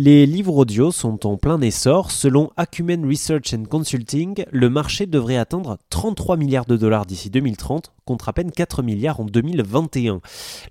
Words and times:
Les 0.00 0.26
livres 0.26 0.58
audio 0.58 0.92
sont 0.92 1.26
en 1.26 1.36
plein 1.36 1.60
essor. 1.60 2.12
Selon 2.12 2.52
Acumen 2.56 3.04
Research 3.04 3.52
and 3.52 3.64
Consulting, 3.64 4.44
le 4.52 4.70
marché 4.70 5.06
devrait 5.06 5.36
atteindre 5.36 5.76
33 5.90 6.36
milliards 6.36 6.66
de 6.66 6.76
dollars 6.76 7.04
d'ici 7.04 7.30
2030 7.30 7.92
contre 8.08 8.30
à 8.30 8.32
peine 8.32 8.50
4 8.50 8.82
milliards 8.82 9.20
en 9.20 9.26
2021. 9.26 10.22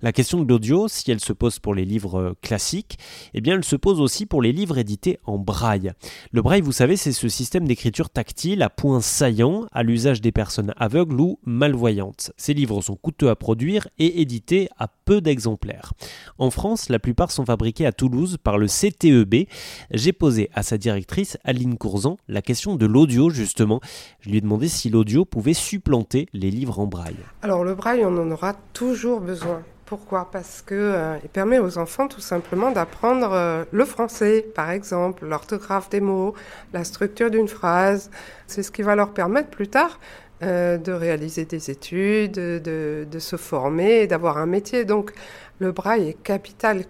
La 0.02 0.12
question 0.12 0.42
de 0.42 0.48
l'audio, 0.48 0.88
si 0.88 1.08
elle 1.12 1.20
se 1.20 1.32
pose 1.32 1.60
pour 1.60 1.72
les 1.72 1.84
livres 1.84 2.34
classiques, 2.42 2.98
eh 3.32 3.40
bien 3.40 3.54
elle 3.54 3.64
se 3.64 3.76
pose 3.76 4.00
aussi 4.00 4.26
pour 4.26 4.42
les 4.42 4.50
livres 4.50 4.76
édités 4.76 5.20
en 5.24 5.38
braille. 5.38 5.92
Le 6.32 6.42
braille, 6.42 6.62
vous 6.62 6.72
savez, 6.72 6.96
c'est 6.96 7.12
ce 7.12 7.28
système 7.28 7.68
d'écriture 7.68 8.10
tactile 8.10 8.60
à 8.60 8.70
points 8.70 9.00
saillants 9.00 9.66
à 9.70 9.84
l'usage 9.84 10.20
des 10.20 10.32
personnes 10.32 10.74
aveugles 10.78 11.20
ou 11.20 11.38
malvoyantes. 11.44 12.32
Ces 12.36 12.54
livres 12.54 12.80
sont 12.80 12.96
coûteux 12.96 13.30
à 13.30 13.36
produire 13.36 13.86
et 14.00 14.20
édités 14.20 14.68
à 14.76 14.88
peu 14.88 15.20
d'exemplaires. 15.20 15.92
En 16.38 16.50
France, 16.50 16.88
la 16.88 16.98
plupart 16.98 17.30
sont 17.30 17.46
fabriqués 17.46 17.86
à 17.86 17.92
Toulouse 17.92 18.36
par 18.42 18.58
le 18.58 18.66
CTEB. 18.66 19.46
J'ai 19.92 20.12
posé 20.12 20.50
à 20.54 20.64
sa 20.64 20.76
directrice, 20.76 21.38
Aline 21.44 21.78
Courzan, 21.78 22.16
la 22.26 22.42
question 22.42 22.74
de 22.74 22.86
l'audio 22.86 23.30
justement. 23.30 23.80
Je 24.18 24.30
lui 24.30 24.38
ai 24.38 24.40
demandé 24.40 24.66
si 24.66 24.90
l'audio 24.90 25.24
pouvait 25.24 25.54
supplanter 25.54 26.26
les 26.32 26.50
livres 26.50 26.80
en 26.80 26.88
braille. 26.88 27.27
Alors 27.42 27.64
le 27.64 27.74
braille, 27.74 28.04
on 28.04 28.16
en 28.16 28.30
aura 28.30 28.54
toujours 28.72 29.20
besoin. 29.20 29.62
Pourquoi? 29.88 30.28
Parce 30.30 30.60
que 30.60 30.74
euh, 30.74 31.16
il 31.22 31.30
permet 31.30 31.58
aux 31.58 31.78
enfants 31.78 32.08
tout 32.08 32.20
simplement 32.20 32.70
d'apprendre 32.72 33.30
euh, 33.32 33.64
le 33.72 33.86
français, 33.86 34.44
par 34.54 34.68
exemple, 34.70 35.24
l'orthographe 35.24 35.88
des 35.88 36.00
mots, 36.00 36.34
la 36.74 36.84
structure 36.84 37.30
d'une 37.30 37.48
phrase. 37.48 38.10
C'est 38.46 38.62
ce 38.62 38.70
qui 38.70 38.82
va 38.82 38.96
leur 38.96 39.14
permettre 39.14 39.48
plus 39.48 39.68
tard 39.68 39.98
euh, 40.42 40.76
de 40.76 40.92
réaliser 40.92 41.46
des 41.46 41.70
études, 41.70 42.32
de, 42.32 43.18
se 43.18 43.36
former, 43.36 44.06
d'avoir 44.06 44.36
un 44.36 44.44
métier. 44.44 44.84
Donc 44.84 45.12
le 45.58 45.72
braille 45.72 46.10
est 46.10 46.22
capital. 46.22 46.84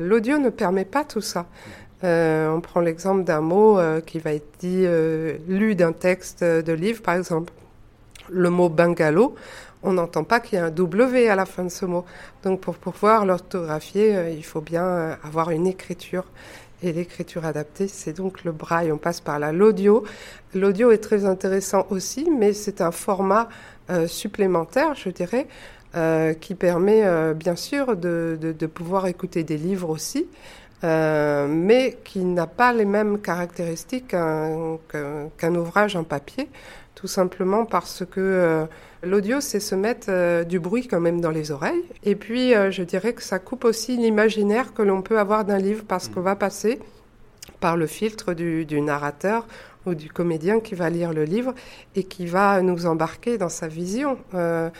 L'audio 0.00 0.38
ne 0.38 0.50
permet 0.50 0.84
pas 0.84 1.02
tout 1.02 1.20
ça. 1.20 1.46
on 2.04 2.60
prend 2.62 2.80
l'exemple 2.80 3.24
d'un 3.24 3.40
mot 3.40 3.80
qui 4.06 4.20
va 4.20 4.34
être 4.34 4.52
dit, 4.60 4.86
lu 5.48 5.74
d'un 5.74 5.92
texte 5.92 6.44
de 6.44 6.72
livre, 6.72 7.02
par 7.02 7.16
exemple. 7.16 7.52
Le 8.30 8.50
mot 8.50 8.68
bungalow, 8.68 9.34
on 9.82 9.92
n'entend 9.92 10.24
pas 10.24 10.40
qu'il 10.40 10.58
y 10.58 10.60
a 10.60 10.66
un 10.66 10.70
W 10.70 11.28
à 11.28 11.36
la 11.36 11.46
fin 11.46 11.64
de 11.64 11.68
ce 11.68 11.84
mot. 11.86 12.04
Donc 12.42 12.60
pour 12.60 12.74
pouvoir 12.74 13.24
l'orthographier, 13.24 14.16
euh, 14.16 14.30
il 14.30 14.44
faut 14.44 14.60
bien 14.60 14.84
euh, 14.84 15.14
avoir 15.22 15.50
une 15.50 15.66
écriture. 15.66 16.24
Et 16.82 16.92
l'écriture 16.92 17.46
adaptée, 17.46 17.88
c'est 17.88 18.12
donc 18.12 18.44
le 18.44 18.52
braille. 18.52 18.92
On 18.92 18.98
passe 18.98 19.20
par 19.20 19.38
là. 19.38 19.52
L'audio, 19.52 20.04
l'audio 20.54 20.90
est 20.90 20.98
très 20.98 21.24
intéressant 21.24 21.86
aussi, 21.88 22.28
mais 22.30 22.52
c'est 22.52 22.80
un 22.80 22.90
format 22.90 23.48
euh, 23.88 24.06
supplémentaire, 24.06 24.94
je 24.94 25.10
dirais, 25.10 25.46
qui 26.42 26.54
permet 26.54 27.32
bien 27.32 27.56
sûr 27.56 27.96
de, 27.96 28.66
pouvoir 28.66 29.06
écouter 29.06 29.44
des 29.44 29.56
livres 29.56 29.88
aussi, 29.88 30.28
mais 30.82 31.98
qui 32.04 32.24
n'a 32.24 32.46
pas 32.46 32.72
les 32.72 32.84
mêmes 32.84 33.18
caractéristiques 33.18 34.08
qu'un 34.08 35.54
ouvrage 35.54 35.96
en 35.96 36.04
papier 36.04 36.48
tout 36.96 37.06
simplement 37.06 37.66
parce 37.66 38.04
que 38.04 38.20
euh, 38.20 38.66
l'audio, 39.04 39.40
c'est 39.40 39.60
se 39.60 39.76
mettre 39.76 40.08
euh, 40.08 40.42
du 40.42 40.58
bruit 40.58 40.88
quand 40.88 40.98
même 40.98 41.20
dans 41.20 41.30
les 41.30 41.52
oreilles. 41.52 41.84
Et 42.02 42.16
puis, 42.16 42.54
euh, 42.54 42.72
je 42.72 42.82
dirais 42.82 43.12
que 43.12 43.22
ça 43.22 43.38
coupe 43.38 43.64
aussi 43.64 43.96
l'imaginaire 43.96 44.74
que 44.74 44.82
l'on 44.82 45.02
peut 45.02 45.20
avoir 45.20 45.44
d'un 45.44 45.58
livre 45.58 45.84
parce 45.86 46.08
qu'on 46.08 46.22
va 46.22 46.34
passer 46.34 46.80
par 47.66 47.76
le 47.76 47.88
filtre 47.88 48.32
du, 48.32 48.80
narrateur 48.80 49.44
ou 49.86 49.96
du 49.96 50.08
comédien 50.08 50.60
qui 50.60 50.76
va 50.76 50.88
lire 50.88 51.12
le 51.12 51.24
livre 51.24 51.52
et 51.96 52.04
qui 52.04 52.26
va 52.26 52.62
nous 52.62 52.86
embarquer 52.86 53.38
dans 53.38 53.48
sa 53.48 53.66
vision 53.66 54.18
euh, 54.34 54.70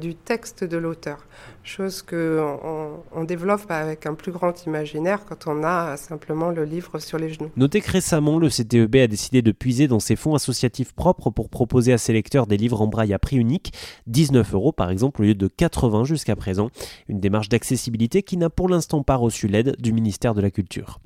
du 0.00 0.16
texte 0.16 0.64
de 0.64 0.76
l'auteur. 0.76 1.28
Chose 1.62 2.02
qu'on 2.02 3.04
on 3.14 3.22
développe 3.22 3.70
avec 3.70 4.06
un 4.06 4.14
plus 4.14 4.32
grand 4.32 4.66
imaginaire 4.66 5.24
quand 5.24 5.46
on 5.46 5.62
a 5.62 5.96
simplement 5.96 6.50
le 6.50 6.64
livre 6.64 6.98
sur 6.98 7.18
les 7.18 7.30
genoux. 7.30 7.52
Notez 7.56 7.80
que 7.80 7.92
récemment, 7.92 8.40
le 8.40 8.48
CTEB 8.48 8.96
a 8.96 9.06
décidé 9.06 9.40
de 9.40 9.52
puiser 9.52 9.86
dans 9.86 10.00
ses 10.00 10.16
fonds 10.16 10.34
associatifs 10.34 10.92
propres 10.92 11.30
pour 11.30 11.48
proposer 11.48 11.92
à 11.92 11.98
ses 11.98 12.12
lecteurs 12.12 12.48
des 12.48 12.56
livres 12.56 12.82
en 12.82 12.88
braille 12.88 13.14
à 13.14 13.20
prix 13.20 13.36
unique, 13.36 13.72
19 14.08 14.54
euros 14.54 14.72
par 14.72 14.90
exemple 14.90 15.22
au 15.22 15.24
lieu 15.24 15.36
de 15.36 15.46
80 15.46 16.02
jusqu'à 16.02 16.34
présent. 16.34 16.70
Une 17.08 17.20
démarche 17.20 17.48
d'accessibilité 17.48 18.24
qui 18.24 18.36
n'a 18.38 18.50
pour 18.50 18.68
l'instant 18.68 19.04
pas 19.04 19.14
reçu 19.14 19.46
l'aide 19.46 19.76
du 19.78 19.92
ministère 19.92 20.34
de 20.34 20.40
la 20.40 20.50
Culture. 20.50 20.98